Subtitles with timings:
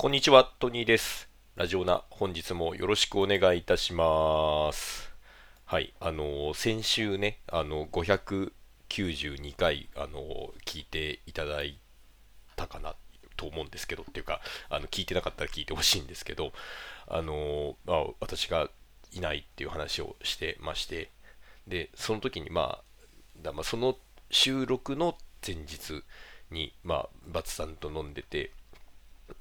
[0.00, 1.28] こんにちは、トニーです。
[1.56, 5.12] ラジオナ、本日もよろしくお願いいたします。
[5.66, 11.78] はい、あの先週ね、あの、592回、あの聞いていただい
[12.56, 12.94] たかな
[13.36, 14.40] と思うんですけど、っていうか、
[14.70, 16.54] あの、聞いてなかったら聞いてほしいんですけど、
[17.06, 18.70] あのまあ、私が
[19.12, 21.10] いないっていう話をしてまして、
[21.68, 22.82] で、その時に、まあ、
[23.42, 23.98] だまあ、その
[24.30, 26.02] 収録の前日
[26.50, 28.52] に、まあ、バツさんと飲んでて、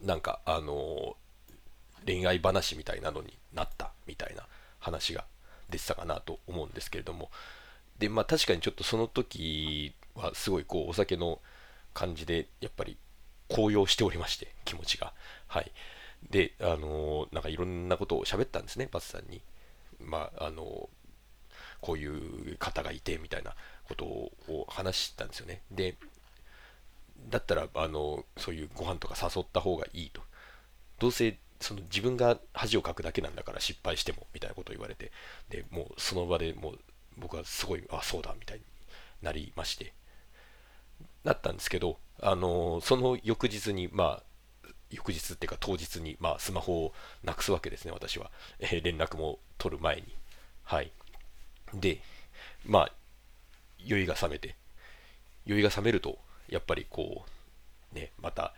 [0.02, 1.16] なんか、あの
[2.06, 4.44] 恋愛話みたいなのになったみたいな
[4.80, 5.26] 話が
[5.70, 7.30] 出てたかなと思うんですけれども、
[8.00, 11.40] で、まあ確かにちょっとその時はすごいこうお酒の
[11.94, 12.98] 感じでやっぱり
[13.48, 15.14] 高揚しておりまして、気持ちが。
[15.48, 15.72] はい。
[16.30, 19.42] で、あのなんかいろんなことを喋ったんですね、バツさんに。
[20.02, 20.90] まあ、あの
[21.82, 25.62] こういう方がいてみたいなことを話したんですよね。
[25.72, 25.96] で、
[27.30, 30.22] だったらあのそういうご飯とか誘った方がいいと。
[31.00, 35.12] どうせその自分が恥をかくだけなんだから失敗してもみたいなことを言われて。
[35.50, 36.80] でもうその場でもう
[37.18, 38.64] 僕はすごいあそうだみたいに
[39.22, 39.94] なりまして。
[41.24, 44.24] なったんですけどあのその翌日にまあ
[44.90, 50.16] 翌日っていうか当日に、まあ、スマホをなくすわけですね私は、 えー連絡も取る前に。
[50.64, 50.92] はい。
[51.74, 52.02] で
[52.66, 52.92] まあ
[53.78, 54.56] 酔いが覚めて。
[55.46, 56.20] 酔いが覚めると
[56.50, 57.26] やっぱりこ
[57.94, 58.54] うねまた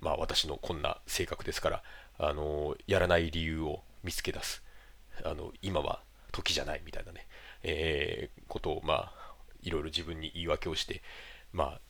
[0.00, 1.82] まあ私のこんな性格ですから
[2.18, 4.62] あのやらない理由を見つけ出す。
[5.24, 7.26] あの今は時じゃないみたいなね、
[7.62, 9.12] えーことをまあ
[9.62, 11.02] いろいろ自分に言い訳をして
[11.52, 11.80] まあ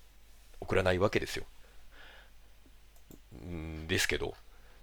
[0.60, 1.44] 送らないわけですよ。
[3.44, 4.34] んですけど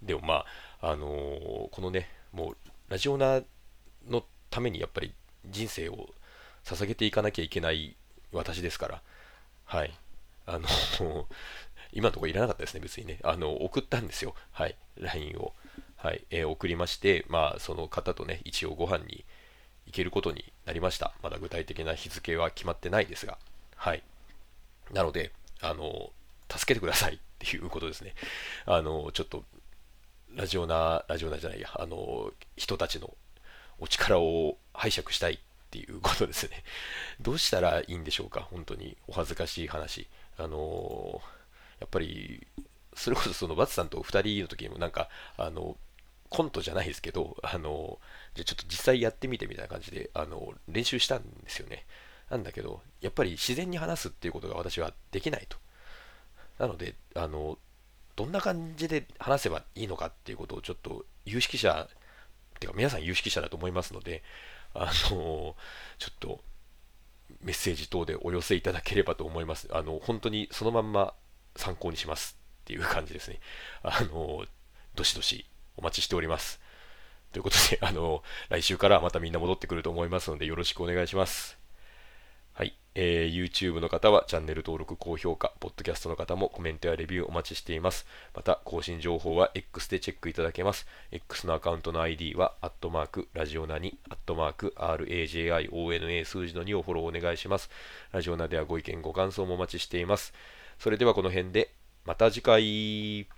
[0.02, 0.46] でもま
[0.82, 2.58] ああのーこのねもう
[2.90, 3.42] ラジオナ
[4.08, 5.14] のためにやっぱり
[5.46, 6.10] 人生を
[6.64, 7.96] 捧げていかなきゃいけない
[8.32, 9.02] 私ですから
[9.66, 9.94] はい。
[10.46, 10.68] あの、
[11.92, 13.20] 今のところいらなかったですね、別にね。
[13.24, 14.36] あの、送ったんですよ。
[14.52, 14.76] はい。
[14.98, 15.54] LINE を。
[15.98, 16.24] はい。
[16.30, 19.26] えー送りまして、まあ、その方とね、一応ご飯に
[19.88, 21.14] 行けることになりました。
[21.24, 23.38] まだ具体的な日付は決まってないですが。
[23.76, 24.04] はい。
[24.92, 25.32] なので、
[25.62, 26.12] あの、
[26.52, 28.14] 助けてください っていうことですね。
[28.66, 29.44] あの、ちょっと、
[30.36, 33.16] ラジオナ、ラジオナじゃないや、あの、人たちの
[33.80, 35.40] お力を拝借したい
[35.76, 36.64] ていうことですね。
[37.20, 40.08] どうしたらいいんでしょうか、本当にお恥ずかしい話。
[40.38, 41.36] あのー
[41.80, 42.48] やっぱり、
[42.94, 45.78] それこそそのバツさんと2人の時にもなんか、あの、
[46.30, 48.00] コントじゃないですけど、あの
[48.34, 51.86] じゃあちょっと実際やってみてみたいな感じで、あの練習したんですよね。
[52.30, 55.58] なんだけど、やっぱり自然に話すっていうことが私はできないと。
[56.58, 57.58] なので、あの、
[58.16, 61.88] どんな感じで話せばいいのかっていうことをちょっと有識者、
[62.60, 64.24] てか皆さん有識者だと思いますので、
[64.76, 65.56] あの
[65.98, 66.42] ちょっと
[67.42, 69.68] メッセージ等でお寄せいただければと思います。
[69.72, 71.14] あの、本当にそのまんま
[71.56, 73.40] 参考にしますっていう感じですね。
[73.84, 74.46] あの、
[74.96, 75.46] どしどし
[75.78, 76.60] お待ちしております。
[77.32, 81.65] ということで、あの、来週からまたみんな戻ってくると思いますので、よろしくお願いします。
[82.96, 88.08] えー YouTube の方はチャンネル登録、高評価、Podcast の方もコメントやレビューお待ちしています。
[88.34, 90.88] また、更新情報は X でチェックいただけます。
[91.12, 97.70] X のアカウントの ID は、アットマーク、ラジオナに、アットマーク、RAJIONA 数字の2をフォローお願いします。
[98.14, 100.34] ラジオナではご意見、ご感想もお待ちしています。
[100.80, 101.72] それではこの辺で、
[102.06, 103.35] また次回。